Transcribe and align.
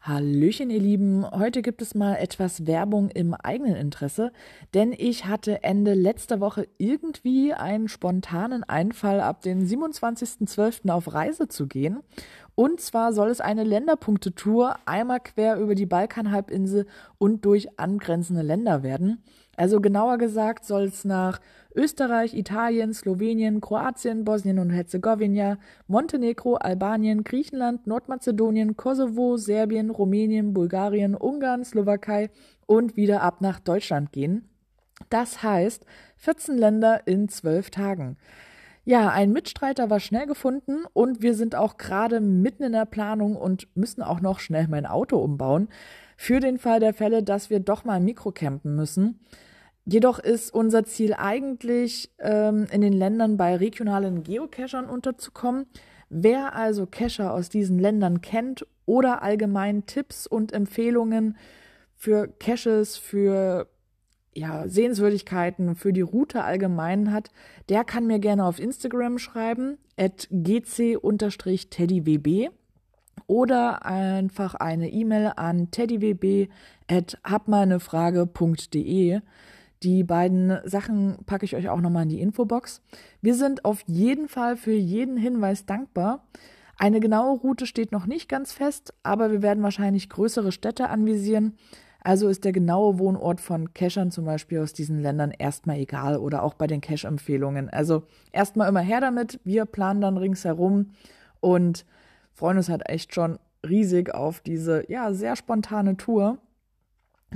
Hallöchen, 0.00 0.70
ihr 0.70 0.80
Lieben. 0.80 1.28
Heute 1.30 1.60
gibt 1.60 1.82
es 1.82 1.94
mal 1.94 2.14
etwas 2.14 2.66
Werbung 2.66 3.10
im 3.10 3.34
eigenen 3.34 3.74
Interesse, 3.74 4.32
denn 4.72 4.94
ich 4.96 5.26
hatte 5.26 5.62
Ende 5.64 5.94
letzter 5.94 6.40
Woche 6.40 6.66
irgendwie 6.78 7.52
einen 7.52 7.88
spontanen 7.88 8.64
Einfall, 8.64 9.20
ab 9.20 9.42
den 9.42 9.66
27.12. 9.66 10.90
auf 10.90 11.12
Reise 11.12 11.48
zu 11.48 11.66
gehen. 11.66 11.98
Und 12.58 12.80
zwar 12.80 13.12
soll 13.12 13.28
es 13.28 13.40
eine 13.40 13.62
Länderpunktetour 13.62 14.74
einmal 14.84 15.20
quer 15.20 15.60
über 15.60 15.76
die 15.76 15.86
Balkanhalbinsel 15.86 16.88
und 17.16 17.44
durch 17.44 17.78
angrenzende 17.78 18.42
Länder 18.42 18.82
werden. 18.82 19.22
Also 19.56 19.80
genauer 19.80 20.18
gesagt 20.18 20.64
soll 20.64 20.86
es 20.86 21.04
nach 21.04 21.40
Österreich, 21.76 22.34
Italien, 22.34 22.92
Slowenien, 22.92 23.60
Kroatien, 23.60 24.24
Bosnien 24.24 24.58
und 24.58 24.70
Herzegowina, 24.70 25.58
Montenegro, 25.86 26.56
Albanien, 26.56 27.22
Griechenland, 27.22 27.86
Nordmazedonien, 27.86 28.76
Kosovo, 28.76 29.36
Serbien, 29.36 29.90
Rumänien, 29.90 30.52
Bulgarien, 30.52 31.14
Ungarn, 31.14 31.64
Slowakei 31.64 32.28
und 32.66 32.96
wieder 32.96 33.22
ab 33.22 33.40
nach 33.40 33.60
Deutschland 33.60 34.10
gehen. 34.10 34.48
Das 35.10 35.44
heißt 35.44 35.86
14 36.16 36.58
Länder 36.58 37.06
in 37.06 37.28
12 37.28 37.70
Tagen. 37.70 38.16
Ja, 38.88 39.10
ein 39.10 39.34
Mitstreiter 39.34 39.90
war 39.90 40.00
schnell 40.00 40.24
gefunden 40.24 40.86
und 40.94 41.20
wir 41.20 41.34
sind 41.34 41.54
auch 41.54 41.76
gerade 41.76 42.20
mitten 42.20 42.62
in 42.62 42.72
der 42.72 42.86
Planung 42.86 43.36
und 43.36 43.68
müssen 43.76 44.00
auch 44.00 44.22
noch 44.22 44.40
schnell 44.40 44.66
mein 44.66 44.86
Auto 44.86 45.18
umbauen. 45.18 45.68
Für 46.16 46.40
den 46.40 46.56
Fall 46.56 46.80
der 46.80 46.94
Fälle, 46.94 47.22
dass 47.22 47.50
wir 47.50 47.60
doch 47.60 47.84
mal 47.84 48.00
mikrocampen 48.00 48.74
müssen. 48.74 49.20
Jedoch 49.84 50.18
ist 50.18 50.54
unser 50.54 50.84
Ziel 50.84 51.12
eigentlich, 51.12 52.14
ähm, 52.18 52.66
in 52.72 52.80
den 52.80 52.94
Ländern 52.94 53.36
bei 53.36 53.56
regionalen 53.56 54.22
Geocachern 54.22 54.86
unterzukommen. 54.86 55.66
Wer 56.08 56.54
also 56.54 56.86
Cacher 56.86 57.34
aus 57.34 57.50
diesen 57.50 57.78
Ländern 57.78 58.22
kennt 58.22 58.66
oder 58.86 59.20
allgemein 59.22 59.84
Tipps 59.84 60.26
und 60.26 60.54
Empfehlungen 60.54 61.36
für 61.94 62.26
Caches, 62.26 62.96
für 62.96 63.68
ja, 64.38 64.68
Sehenswürdigkeiten, 64.68 65.74
für 65.74 65.92
die 65.92 66.00
Route 66.00 66.44
allgemein 66.44 67.12
hat, 67.12 67.30
der 67.68 67.84
kann 67.84 68.06
mir 68.06 68.20
gerne 68.20 68.44
auf 68.44 68.60
Instagram 68.60 69.18
schreiben, 69.18 69.78
at 69.96 70.28
gc-teddywb 70.30 71.00
oder 73.26 73.84
einfach 73.84 74.54
eine 74.54 74.90
E-Mail 74.90 75.32
an 75.36 75.70
teddywb 75.70 76.48
at 76.88 77.18
habmeinefrage.de. 77.24 79.20
Die 79.82 80.02
beiden 80.02 80.58
Sachen 80.64 81.18
packe 81.26 81.44
ich 81.44 81.54
euch 81.54 81.68
auch 81.68 81.80
nochmal 81.80 82.04
in 82.04 82.08
die 82.08 82.20
Infobox. 82.20 82.80
Wir 83.20 83.34
sind 83.34 83.64
auf 83.64 83.82
jeden 83.86 84.28
Fall 84.28 84.56
für 84.56 84.72
jeden 84.72 85.16
Hinweis 85.16 85.66
dankbar. 85.66 86.26
Eine 86.78 87.00
genaue 87.00 87.38
Route 87.38 87.66
steht 87.66 87.90
noch 87.92 88.06
nicht 88.06 88.28
ganz 88.28 88.52
fest, 88.52 88.94
aber 89.02 89.32
wir 89.32 89.42
werden 89.42 89.64
wahrscheinlich 89.64 90.08
größere 90.08 90.52
Städte 90.52 90.88
anvisieren. 90.88 91.56
Also 92.02 92.28
ist 92.28 92.44
der 92.44 92.52
genaue 92.52 92.98
Wohnort 92.98 93.40
von 93.40 93.74
Cachern 93.74 94.10
zum 94.10 94.24
Beispiel 94.24 94.60
aus 94.60 94.72
diesen 94.72 95.00
Ländern 95.00 95.32
erstmal 95.32 95.78
egal 95.78 96.16
oder 96.16 96.42
auch 96.42 96.54
bei 96.54 96.66
den 96.66 96.80
Cache-Empfehlungen. 96.80 97.68
Also 97.68 98.04
erstmal 98.32 98.68
immer 98.68 98.80
her 98.80 99.00
damit. 99.00 99.40
Wir 99.44 99.64
planen 99.64 100.00
dann 100.00 100.16
ringsherum 100.16 100.92
und 101.40 101.84
freuen 102.32 102.56
uns 102.56 102.68
halt 102.68 102.88
echt 102.88 103.14
schon 103.14 103.38
riesig 103.66 104.14
auf 104.14 104.40
diese, 104.40 104.90
ja, 104.90 105.12
sehr 105.12 105.34
spontane 105.34 105.96
Tour. 105.96 106.38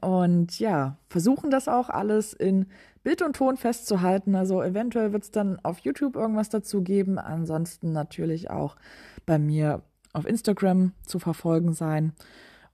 Und 0.00 0.58
ja, 0.60 0.96
versuchen 1.08 1.50
das 1.50 1.68
auch 1.68 1.90
alles 1.90 2.32
in 2.32 2.66
Bild 3.02 3.20
und 3.22 3.36
Ton 3.36 3.56
festzuhalten. 3.56 4.34
Also 4.34 4.62
eventuell 4.62 5.12
wird 5.12 5.24
es 5.24 5.30
dann 5.30 5.58
auf 5.62 5.80
YouTube 5.80 6.16
irgendwas 6.16 6.48
dazu 6.48 6.82
geben. 6.82 7.18
Ansonsten 7.18 7.92
natürlich 7.92 8.50
auch 8.50 8.76
bei 9.26 9.38
mir 9.38 9.82
auf 10.12 10.26
Instagram 10.26 10.92
zu 11.04 11.18
verfolgen 11.18 11.74
sein. 11.74 12.12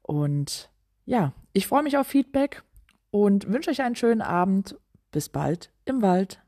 Und 0.03 0.71
ja, 1.11 1.33
ich 1.53 1.67
freue 1.67 1.83
mich 1.83 1.99
auf 1.99 2.07
Feedback 2.07 2.63
und 3.11 3.53
wünsche 3.53 3.71
euch 3.71 3.83
einen 3.83 3.97
schönen 3.97 4.23
Abend. 4.23 4.77
Bis 5.11 5.29
bald 5.29 5.71
im 5.85 6.03
Wald. 6.03 6.41